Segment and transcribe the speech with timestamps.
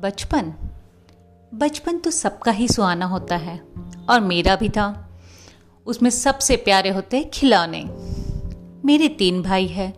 [0.00, 0.52] बचपन।
[1.54, 3.60] बचपन तो सबका ही सुहाना होता है,
[4.08, 5.10] और मेरा भी था।
[5.86, 7.84] उसमें सबसे प्यारे होते हैं खिलौने।
[8.84, 9.94] मेरे तीन भाई हैं,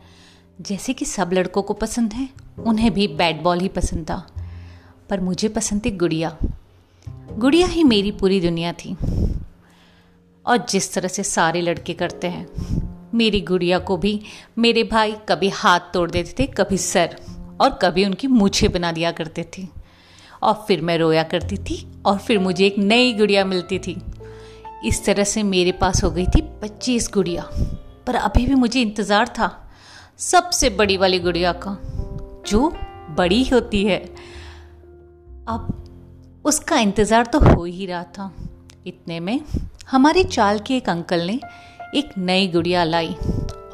[0.61, 2.29] जैसे कि सब लड़कों को पसंद है,
[2.59, 4.27] उन्हें भी बैट बॉल ही पसंद था।
[5.11, 6.39] पर मुझे पसंद थी गुड़िया।
[7.33, 8.97] गुड़िया ही मेरी पूरी दुनिया थी।
[10.47, 12.49] और जिस तरह से सारे लड़के करते हैं,
[13.15, 14.23] मेरी गुड़िया को भी
[14.59, 17.17] मेरे भाई कभी हाथ तोड़ देते थे, कभी सर,
[17.61, 19.82] और कभी उनकी मूछे बना दिया करते थे।
[20.43, 23.97] और फिर मैं रोया करती थी और फिर मुझे एक नई गुड़िया मिलती थी।
[24.85, 27.49] इस तरह से मेरे पास हो गई थी पच्चीस गुड़िया।
[28.07, 29.51] पर अभी भी मुझे इंतज़ार था
[30.21, 31.77] सबसे बड़ी वाली गुड़िया का,
[32.47, 32.73] जो
[33.19, 33.99] बड़ी होती है।
[35.49, 38.33] अब उसका इंतज़ार तो हो ही रहा था।
[38.87, 39.41] इतने में
[39.91, 41.39] हमारे चाल के एक अंकल ने
[41.95, 43.15] एक नई गुड़िया लाई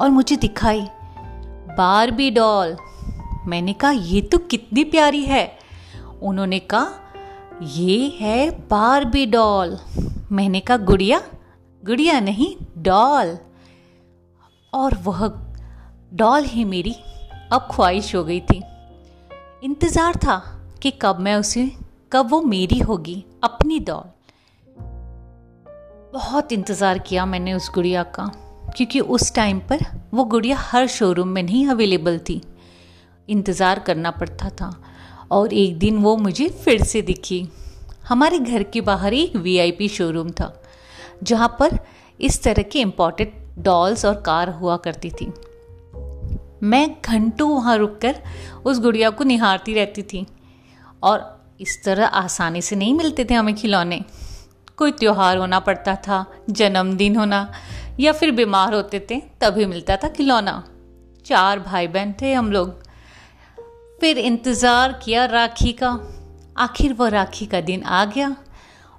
[0.01, 0.81] और मुझे दिखाई,
[1.77, 2.75] बारबी डॉल।
[3.47, 5.58] मैंने कहा, ये तो कितनी प्यारी है।
[6.21, 6.87] उन्होंने कहा,
[7.63, 9.77] ये है बारबी डॉल।
[10.31, 11.21] मैंने कहा, गुड़िया
[11.83, 13.37] गुड़िया नहीं, डॉल।
[14.73, 15.27] और वह
[16.13, 16.95] डॉल ही मेरी
[17.51, 18.61] अब ख्वाहिश हो गई थी।
[19.63, 20.37] इंतज़ार था
[20.81, 21.71] कि कब मैं उसे,
[22.13, 24.11] कब वो मेरी होगी, अपनी डॉल।
[26.13, 28.25] बहुत इंतज़ार किया मैंने उस गुड़िया का,
[28.77, 32.41] क्योंकि उस टाइम पर वो गुड़िया हर शोरूम में नहीं अवेलेबल थी।
[33.29, 34.69] इंतज़ार करना पड़ता था।
[35.31, 37.47] और एक दिन वो मुझे फिर से दिखी।
[38.07, 40.53] हमारे घर के बाहर एक वीआईपी शोरूम था,
[41.23, 41.77] जहाँ पर
[42.19, 45.31] इस तरह के इम्पोर्टेड डॉल्स और कार हुआ करती थी।
[46.63, 48.15] मैं घंटों वहाँ रुककर
[48.65, 50.25] उस गुड़िया को निहारती रहती थी
[51.03, 54.01] और इस तरह आसानी से नहीं मिलते थे हमें खिलौने।
[54.77, 57.51] कोई त्यौहार होना पड़ता था, जन्मदिन होना,
[57.99, 60.63] या फिर बीमार होते थे, तभी मिलता था खिलौना।
[61.25, 62.88] चार भाई बहन थे हम लोग।
[64.01, 65.89] फिर इंतज़ार किया राखी का।
[66.57, 68.35] आखिर वह राखी का दिन आ गया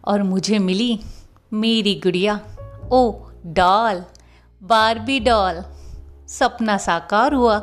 [0.05, 0.99] और मुझे मिली
[1.53, 2.34] मेरी गुड़िया।
[2.93, 3.12] ओ,
[3.47, 4.03] डॉल,
[4.62, 5.62] बारबी डॉल।
[6.28, 7.56] सपना साकार हुआ।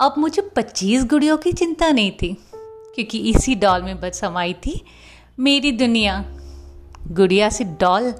[0.00, 2.32] अब मुझे पच्चीस गुड़ियों की चिंता नहीं थी,
[2.94, 4.80] क्योंकि इसी डॉल में बस समाई थी
[5.38, 6.24] मेरी दुनिया।
[7.10, 8.10] गुड़िया से डॉल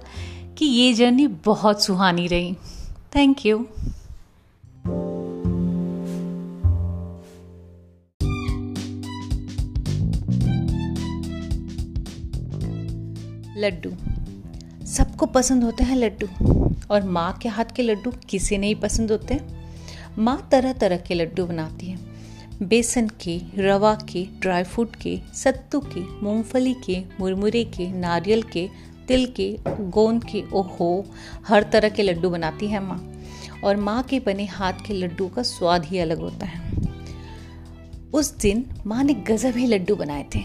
[0.58, 2.54] की ये जर्नी बहुत सुहानी रही।
[3.16, 3.66] थैंक यू
[13.62, 13.90] लड्डू।
[14.86, 16.28] सबको पसंद होते हैं लड्डू।
[16.90, 19.40] और माँ के हाथ के लड्डू किसे नहीं पसंद होते
[20.18, 21.98] माँ तरह तरह के लड्डू बनाती है।
[22.62, 28.68] बेसन के, रवा के, ड्राई फ्रूट के, सत्तू के, मूंगफली के, मुरमुरे के, नारियल के,
[29.08, 31.04] तिल के, गोंद के, ओहो,
[31.46, 33.12] हर तरह के लड्डू बनाती है माँ।
[33.64, 36.72] और माँ के बने हाथ के लड्डू का स्वाद ही अलग होता है।
[38.14, 40.40] उस दिन माँ ने गज़ब ही लड्डू बनाए थे।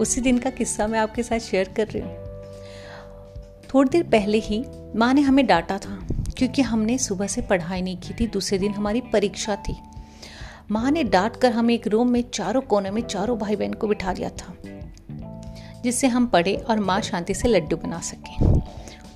[0.00, 2.24] उसी दिन का किस्सा मैं आपके साथ शेयर कर रही हूँ।
[3.74, 4.64] थोड़ी देर पहले ही
[4.96, 5.98] माँ ने हमें डांटा था,
[6.38, 9.76] क्योंकि हमने सुबह से पढ़ाई नहीं की थी, दूसरे दिन हमारी परीक्षा थी।
[10.70, 13.88] माँ ने डांट कर हमें एक रूम में चारों कोने में चारों भाई बहन को
[13.88, 14.54] बिठा दिया था,
[15.82, 18.60] जिससे हम पढ़े और माँ शांति से लड्डू बना सके।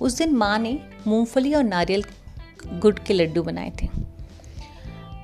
[0.01, 0.77] उस दिन माँ ने
[1.07, 2.03] मूंगफली और नारियल
[2.73, 3.87] गुड़ के लड्डू बनाए थे।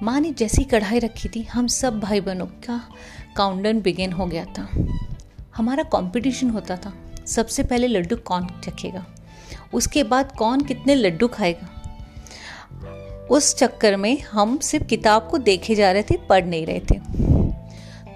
[0.04, 2.82] माँ ने जैसी कढ़ाई रखी थी, हम सब भाई बहनों का
[3.38, 4.68] काउंटडाउन बिगिन हो गया था।
[5.58, 6.94] हमारा कंपटीशन होता था।
[7.26, 9.06] सबसे पहले लड्डू कौन चखेगा?
[9.74, 11.74] उसके बाद कौन कितने लड्डू खाएगा?
[13.32, 17.00] उस चक्कर में हम सिर्फ़ किताब को देखे जा रहे थे, पढ़ नहीं रहे थे।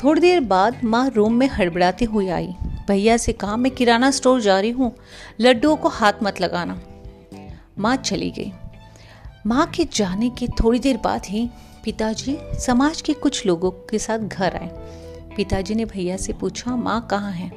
[0.03, 2.55] थोड़ी देर बाद माँ रूम में हड़बड़ाती हुई आई।
[2.87, 4.95] भैया से कहा, मैं किराना स्टोर जा रही हूँ,
[5.41, 6.81] लड्डुओं को हाथ मत लगाना।
[7.79, 8.51] माँ चली गई।
[9.45, 11.49] माँ के जाने के थोड़ी देर बाद ही
[11.83, 15.01] पिताजी समाज के कुछ लोगों के साथ घर आए।
[15.37, 17.51] पिताजी ने भैया से पूछा, माँ कहाँ है?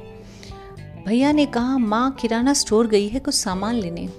[1.07, 4.09] भैया ने कहा, माँ किराना स्टोर गई है कुछ सामान लेने।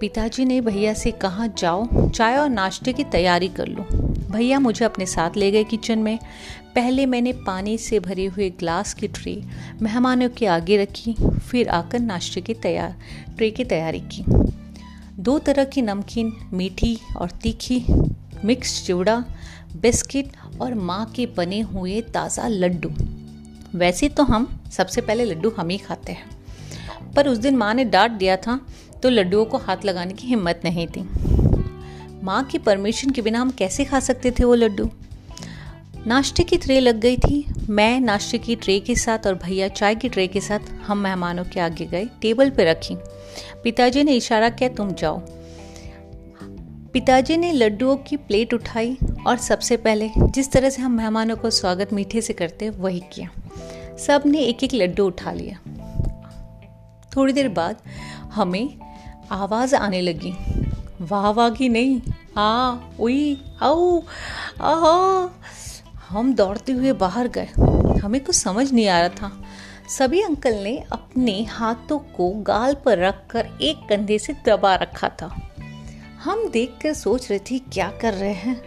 [0.00, 3.86] पिताजी ने भैया से कहा, जाओ, चाय और नाश्ते की तैयारी कर लो।
[4.30, 6.18] भैया मुझे अपने साथ ले गए किचन में।
[6.74, 9.44] पहले मैंने पानी से भरे हुए ग्लास की ट्रे
[9.82, 11.16] मेहमानों के आगे रखी,
[11.50, 12.96] फिर आकर नाश्ते की तैयार,
[13.36, 14.24] ट्रे की तैयारी की।
[15.18, 17.84] दो तरह की नमकीन, मीठी और तीखी,
[18.44, 19.24] मिक्स चिवड़ा,
[19.76, 22.90] बिस्किट और माँ के बने हुए ताज़ा लड्डू।
[23.78, 27.84] वैसे तो हम सबसे पहले लड्डू हम ही खाते हैं। पर उस दिन माँ ने
[27.84, 28.58] डांट दिया था
[29.02, 31.02] तो लड्डुओं को हाथ लगाने की हिम्मत नहीं थी।
[32.24, 34.90] माँ की परमिशन के बिना हम कैसे खा सकते थे वो लड्डू?
[36.06, 39.94] नाश्ते की ट्रे लग गई थी। मैं नाश्ते की ट्रे के साथ और भैया चाय
[39.94, 42.96] की ट्रे के साथ हम मेहमानों के आगे गए, टेबल पर रखी।
[43.64, 45.20] पिताजी ने इशारा किया, तुम जाओ।
[46.94, 51.50] पिताजी ने लड्डुओं की प्लेट उठाई और सबसे पहले जिस तरह से हम मेहमानों को
[51.50, 53.30] स्वागत मीठे से करते वही किया।
[53.96, 55.58] सबने एक एक लड्डू उठा लिया।
[57.16, 57.76] थोड़ी देर बाद
[58.32, 58.78] हमें
[59.30, 60.34] आवाज़ आने लगी।
[61.00, 62.00] वाह वाह की नहीं।
[62.38, 64.02] आ उई आओ
[64.60, 65.30] आहा।
[66.08, 67.48] हम दौड़ते हुए बाहर गए।
[68.00, 69.42] हमें कुछ समझ नहीं आ रहा था।
[69.88, 75.53] सभी अंकल ने अपने हाथों को गाल पर रखकर एक कंधे से दबा रखा था।
[76.24, 78.60] हम देखकर सोच रहे थे, क्या कर रहे हैं?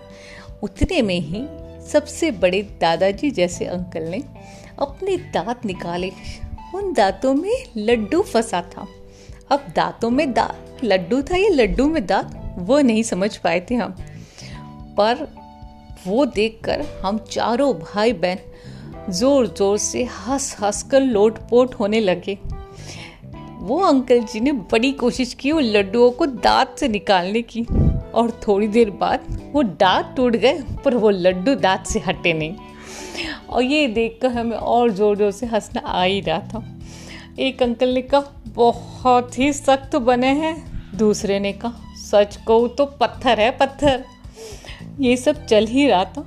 [0.63, 1.45] उतने में ही
[1.87, 4.23] सबसे बड़े दादाजी जैसे अंकल ने
[4.79, 6.11] अपने दांत निकाले।
[6.75, 8.87] उन दांतों में लड्डू फंसा था।
[9.51, 13.75] अब दांतों में दांत, लड्डू था या लड्डू में दांत, वो नहीं समझ पाए थे
[13.75, 13.95] हम।
[14.99, 15.27] पर
[16.07, 21.99] वो देखकर हम चारों भाई बहन ज़ोर ज़ोर से हंस हंस कर लोट पोट होने
[21.99, 22.37] लगे।
[23.67, 27.61] वो अंकल जी ने बड़ी कोशिश की उन लड्डुओं को दांत से निकालने की।
[28.13, 32.55] और थोड़ी देर बाद वो दांत टूट गए, पर वो लड्डू दांत से हटे नहीं।
[33.49, 36.63] और ये देखकर हमें और ज़ोर ज़ोर से हंसना आ ही रहा था।
[37.39, 40.55] एक अंकल ने कहा, बहुत ही सख्त बने हैं।
[40.97, 44.03] दूसरे ने कहा, सच कहूँ तो पत्थर है पत्थर।
[44.99, 46.25] ये सब चल ही रहा था।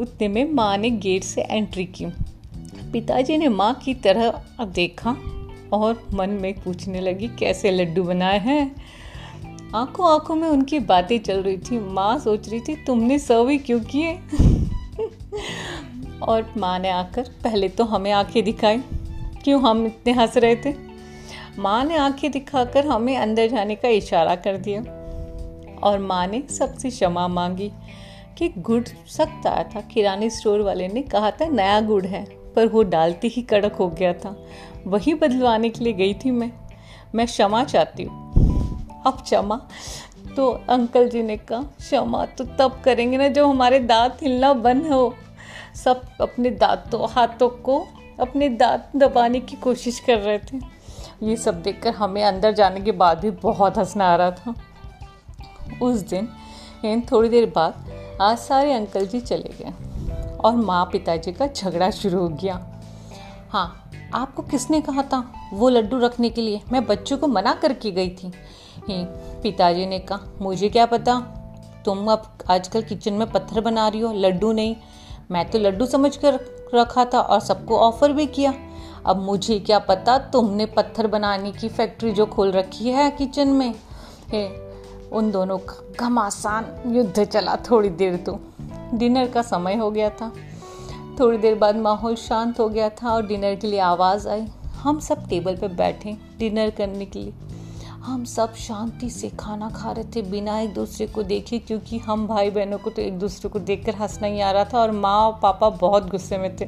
[0.00, 2.06] उतने में माँ ने गेट से एंट्री की।
[2.92, 5.16] पिताजी ने माँ की तरह अब देखा
[5.72, 8.76] और मन में पूछने लगी, कैसे लड्डू बनाए हैं?
[9.74, 13.58] आँखों आँखों में उनकी बातें चल रही थी। माँ सोच रही थी, तुमने सर्व ही
[13.58, 14.14] क्यों किए?
[16.22, 18.82] और माँ ने आकर, पहले तो हमें आँखें दिखाई।
[19.44, 20.74] क्यों हम इतने हंस रहे थे?
[21.58, 24.82] माँ ने आँखें दिखाकर हमें अंदर जाने का इशारा कर दिया।
[25.82, 27.72] और माँ ने सबसे क्षमा मांगी
[28.38, 32.26] कि गुड़ सख्त आया था। किराने स्टोर वाले ने कहा था, नया गुड़ है,
[32.56, 34.46] पर वो डालते ही कड़क हो गया था।
[34.86, 36.50] वही बदलवाने के लिए गई थी मैं।
[37.14, 39.60] मैं क्षमा चाहती हूँ। अब क्षमा।
[40.36, 44.86] तो अंकल जी ने कहा, क्षमा तो तब करेंगे ना जब हमारे दांत हिलना बंद
[44.86, 45.14] हो।
[45.84, 47.86] सब अपने दांतों, हाथों को
[48.20, 50.58] अपने दांत दबाने की कोशिश कर रहे थे।
[51.22, 54.54] ये सब देखकर हमें अंदर जाने के बाद भी बहुत हंसना आ रहा था।
[55.82, 59.72] उस दिन थोड़ी देर बाद, आज सारे अंकल जी चले गए
[60.44, 62.54] और माँ पिताजी का झगड़ा शुरू हो गया।
[63.50, 63.83] हाँ
[64.14, 66.60] आपको किसने कहा था वो लड्डू रखने के लिए?
[66.72, 68.32] मैं बच्चों को मना करके गई थी।
[68.90, 71.18] पिताजी ने कहा मुझे क्या पता?
[71.84, 74.76] तुम अब आजकल किचन में पत्थर बना रही हो लड्डू नहीं।
[75.30, 76.38] मैं तो लड्डू समझ कर
[76.74, 78.54] रखा था और सबको ऑफ़र भी किया।
[79.06, 83.74] अब मुझे क्या पता तुमने पत्थर बनाने की फैक्ट्री जो खोल रखी है किचन में?
[84.28, 84.48] हे,
[85.12, 88.38] उन दोनों का घमासान युद्ध चला थोड़ी देर तो।
[88.94, 90.32] डिनर का समय हो गया था।
[91.20, 94.46] थोड़ी देर बाद माहौल शांत हो गया था और डिनर के लिए आवाज़ आई।
[94.76, 97.32] हम सब टेबल पर बैठे डिनर करने के लिए।
[98.04, 102.26] हम सब शांति से खाना खा रहे थे, बिना एक दूसरे को देखे, क्योंकि हम
[102.26, 105.16] भाई बहनों को तो एक दूसरे को देखकर हंसना ही आ रहा था और माँ
[105.20, 106.66] और पापा बहुत गुस्से में थे।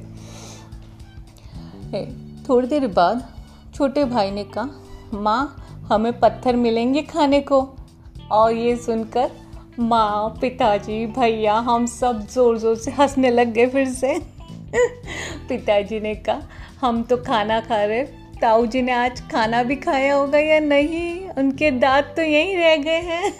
[2.48, 3.26] थोड़ी देर बाद
[3.74, 4.68] छोटे भाई ने कहा,
[5.14, 5.56] माँ,
[5.88, 7.60] हमें पत्थर मिलेंगे खाने को?
[8.32, 9.30] और ये सुनकर
[9.80, 14.14] माँ, पिताजी, भैया, हम सब ज़ोर ज़ोर से हंसने लग गए फिर से।
[15.48, 16.42] पिताजी ने कहा,
[16.80, 18.02] हम तो खाना खा रहे
[18.40, 21.28] ताऊ जी ने आज खाना भी खाया होगा या नहीं?
[21.28, 23.32] उनके दांत तो यहीं रह गए हैं।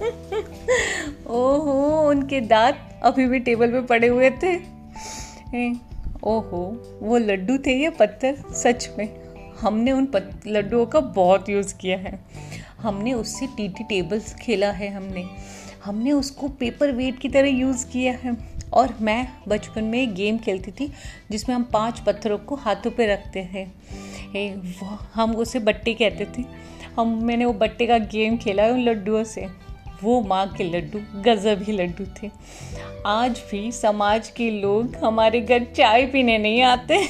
[1.26, 4.56] ओहो, उनके दांत अभी भी टेबल पे पड़े हुए थे।
[6.24, 9.20] ओहो, वो लड्डू थे ये पत्थर, सच में।
[9.60, 10.08] हमने उन
[10.46, 12.20] लड्डुओं का बहुत यूज़ किया है।
[12.78, 15.24] हमने उससे टी टी टेबल्स खेला है हमने।
[15.84, 20.70] हमने उसको पेपर वेट की तरह यूज़ किया है। और मैं बचपन में गेम खेलती
[20.70, 20.92] थी,
[21.30, 23.90] जिसमें हम पाँच पत्थरों को हाथों पे रखते थे।
[25.14, 26.44] हम उसे बट्टे कहते थे।
[26.98, 29.46] हम, मैंने वो बट्टे का गेम खेला है उन लड्डुओं से।
[30.02, 32.30] वो माँ के लड्डू, गज़ब ही लड्डू थे।
[33.06, 37.08] आज भी समाज के लोग हमारे घर चाय पीने नहीं आते।